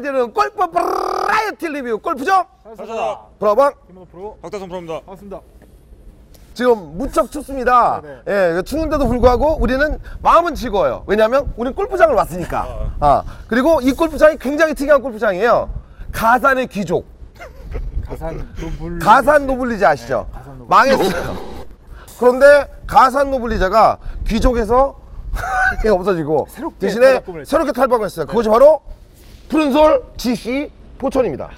[0.00, 2.44] 알려드리는 골프 브라이어티 리뷰 골프죠?
[2.76, 5.00] 사자 브라방 김원호 프로 박다성 프로입니다.
[5.00, 5.40] 반갑습니다.
[6.54, 8.02] 지금 무척 춥습니다.
[8.02, 11.04] 네, 예, 추운데도 불구하고 우리는 마음은 즐거워요.
[11.06, 12.90] 왜냐하면 우리는 골프장을 왔으니까.
[13.00, 15.70] 아, 그리고 이 골프장이 굉장히 특이한 골프장이에요.
[16.12, 17.06] 가산의 귀족.
[18.06, 20.26] 가산 노블 가산 노블리자 아시죠?
[20.32, 20.96] 네, 가산 노블리자.
[20.96, 21.36] 망했어요.
[22.18, 24.98] 그런데 가산 노블리자가 귀족에서
[25.88, 27.50] 없어지고 새롭게 대신에 탈바꿈을 했죠.
[27.50, 28.26] 새롭게 탈바꿈했어요.
[28.26, 28.82] 그것이 바로
[29.50, 31.50] 푸른솔 GC 포천입니다.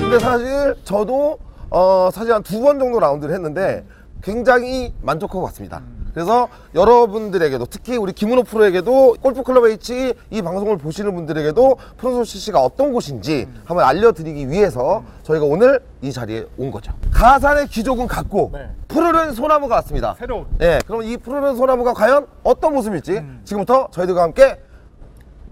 [0.00, 1.38] 근데 사실 저도
[1.70, 3.84] 어 사실 한 두 번 정도 라운드를 했는데
[4.22, 5.82] 굉장히 만족하고 왔습니다.
[6.14, 12.92] 그래서 여러분들에게도 특히 우리 김은호 프로에게도 골프클럽 H 이 방송을 보시는 분들에게도 프로소 CC가 어떤
[12.92, 16.92] 곳인지 한번 알려드리기 위해서 저희가 오늘 이 자리에 온 거죠.
[17.12, 18.70] 가산의 귀족은 같고 네.
[18.88, 20.14] 푸르른 소나무가 왔습니다.
[20.18, 20.46] 새로운.
[20.58, 24.60] 네, 그럼 이 푸르른 소나무가 과연 어떤 모습일지 지금부터 저희들과 함께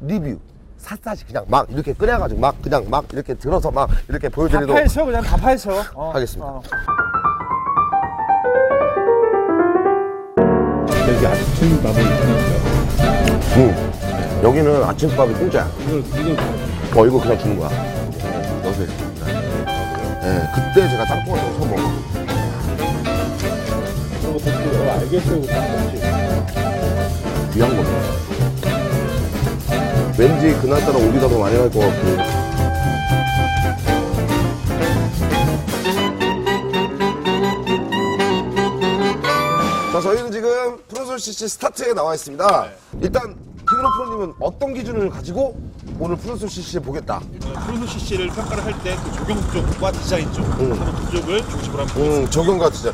[0.00, 0.38] 리뷰
[0.78, 5.04] 샅샅이 그냥 막 이렇게 꺼내가지고 막 그냥 막 이렇게 들어서 막 이렇게 다 보여드리도록 파헤쳐
[5.04, 5.84] 그냥 다 파헤쳐.
[5.94, 6.46] 어, 하겠습니다.
[6.46, 6.62] 어.
[11.26, 12.26] 여기 아침 밥을 주니까
[13.56, 14.42] 응.
[14.44, 15.68] 여기는 아침밥이 공짜야.
[15.88, 16.36] 이걸 이걸
[16.94, 17.70] 어, 이거 그냥 주는 거야.
[18.82, 19.26] 있습니다.
[20.22, 21.82] 네, 그때 제가 짬뽕을 좀 써먹어.
[24.20, 25.40] 그런 것도 또 알겠어요.
[25.40, 25.94] 그렇지.
[27.54, 27.98] 귀한 겁니다.
[30.18, 32.45] 왠지 그날따라 우리가 더 많이 갈것 같고.
[39.96, 42.68] 자, 저희는 지금 프로솔 CC 스타트에 나와 있습니다.
[43.00, 43.34] 일단,
[43.66, 45.58] 김은호 프로님은 어떤 기준을 가지고
[45.98, 47.18] 오늘 프로솔 CC에 보겠다.
[47.64, 50.78] 프로소 CC를 평가를 할 때그 적용 쪽과 디자인 쪽 응.
[50.78, 52.92] 하는 두 쪽을 중심으로 한번 음, 적용가 진짜.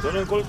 [0.00, 0.44] 저는 골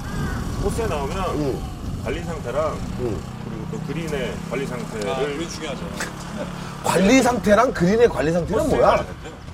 [0.61, 3.23] 코스에 나오면 음, 관리 상태랑 음.
[3.43, 5.89] 그리고 또 그린의 관리 상태를 아, 중요하죠.
[6.85, 9.05] 관리 상태랑 그린의 관리 상태는 뭐야?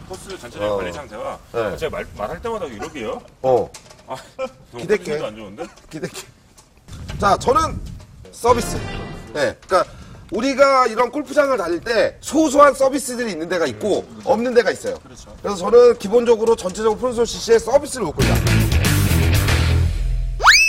[0.09, 0.75] 코스 전체적인 어.
[0.75, 1.77] 관리 상태가 네.
[1.77, 3.21] 제가 말, 말할 때마다 이러게요.
[3.41, 3.69] 어,
[4.07, 4.15] 아,
[4.71, 5.23] 너무 기댈게.
[5.23, 5.65] 안 좋은데?
[5.89, 6.11] 기대해.
[7.19, 7.79] 자, 저는
[8.31, 8.77] 서비스.
[9.33, 9.85] 네, 그러니까
[10.31, 14.97] 우리가 이런 골프장을 다닐 때 소소한 서비스들이 있는 데가 있고 없는 데가 있어요.
[15.41, 18.35] 그래서 저는 기본적으로 전체적으로 프로솔 CC의 서비스를 볼 거다.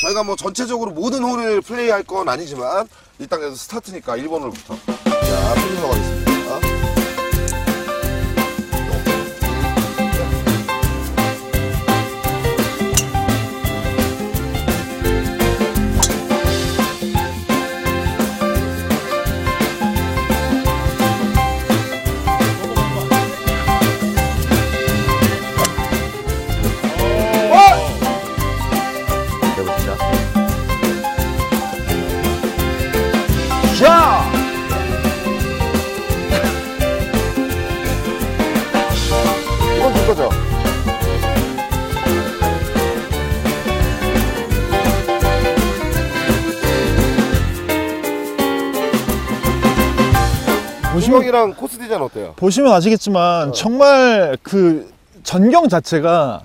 [0.03, 2.87] 저희가 뭐 전체적으로 모든 홀을 플레이할 건 아니지만
[3.19, 4.77] 일단 그래도 스타트니까 1번 홀부터.
[51.06, 52.34] 조경이랑 코스 디자인 어때요?
[52.37, 54.89] 보시면 아시겠지만 정말 그
[55.22, 56.43] 전경 자체가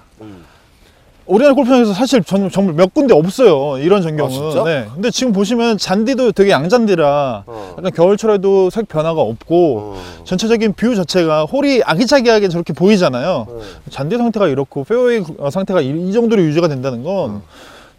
[1.27, 4.63] 오리지널 골프장에서 사실 전, 정말 몇 군데 없어요 이런 전경은 아, 진짜?
[4.63, 4.87] 네.
[4.93, 7.75] 근데 지금 보시면 잔디도 되게 양잔디라 어.
[7.77, 10.01] 약간 겨울철에도 색 변화가 없고 어.
[10.25, 13.47] 전체적인 view 자체가 홀이 아기자기하게 저렇게 보이잖아요
[13.89, 17.43] 잔디 상태가 이렇고 페어웨이 어, 상태가 이, 이 정도로 유지가 된다는 건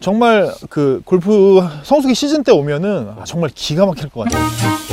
[0.01, 4.92] 정말 그 골프 성수기 시즌 때 오면은 아, 정말 기가 막힐 것 같아요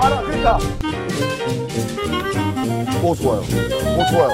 [0.00, 0.58] 바람 그러니까.
[3.04, 3.40] 오 좋아요?
[3.40, 4.30] 오 좋아요?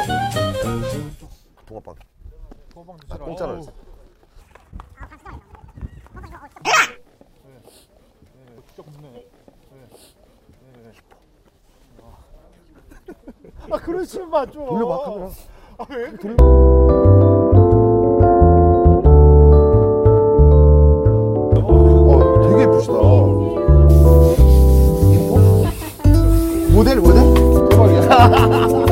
[1.66, 1.94] 동아빵.
[3.10, 3.72] 아, 공짜로 했어.
[13.69, 14.66] 아 그러지 마좀.
[14.66, 15.30] 돌려봐 카메라.
[15.78, 16.36] 아, 왜 그래?
[26.76, 27.23] 모델 모델?
[27.70, 28.85] 대박이야